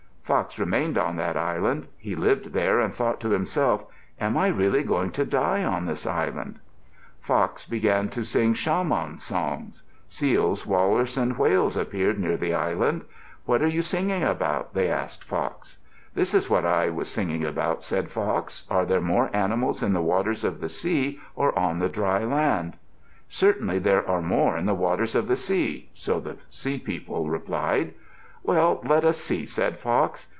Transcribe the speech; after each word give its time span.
Fox 0.31 0.57
remained 0.57 0.97
on 0.97 1.17
that 1.17 1.35
island. 1.35 1.89
He 1.97 2.15
lived 2.15 2.53
there 2.53 2.79
and 2.79 2.95
thought 2.95 3.19
to 3.19 3.31
himself, 3.31 3.83
"Am 4.17 4.37
I 4.37 4.47
really 4.47 4.81
going 4.81 5.11
to 5.11 5.25
die 5.25 5.61
on 5.61 5.85
this 5.87 6.07
island?" 6.07 6.61
Fox 7.19 7.65
began 7.65 8.07
to 8.11 8.23
sing 8.23 8.53
shamans' 8.53 9.23
songs. 9.25 9.83
Seals, 10.07 10.65
walrus, 10.65 11.17
and 11.17 11.37
whales 11.37 11.75
appeared 11.75 12.17
near 12.17 12.37
the 12.37 12.53
island. 12.53 13.03
"What 13.43 13.61
are 13.61 13.67
you 13.67 13.81
singing 13.81 14.23
about?" 14.23 14.73
they 14.73 14.87
asked 14.89 15.25
Fox. 15.25 15.79
"This 16.15 16.33
is 16.33 16.49
what 16.49 16.65
I 16.65 16.87
was 16.89 17.09
singing 17.09 17.43
about," 17.43 17.83
said 17.83 18.09
Fox. 18.09 18.65
"Are 18.71 18.85
there 18.85 19.01
more 19.01 19.29
animals 19.33 19.83
in 19.83 19.91
the 19.91 20.01
waters 20.01 20.45
of 20.45 20.61
the 20.61 20.69
sea 20.69 21.19
or 21.35 21.59
on 21.59 21.79
the 21.79 21.89
dry 21.89 22.23
land?" 22.23 22.77
"Certainly 23.27 23.79
there 23.79 24.07
are 24.07 24.21
more 24.21 24.55
in 24.57 24.65
the 24.65 24.73
waters 24.75 25.13
of 25.13 25.27
the 25.27 25.35
sea," 25.35 25.89
so 25.93 26.21
the 26.21 26.37
Sea 26.49 26.79
People 26.79 27.29
replied. 27.29 27.93
"Well, 28.43 28.81
let 28.83 29.05
us 29.05 29.17
see," 29.19 29.45
said 29.45 29.77
Fox. 29.77 30.25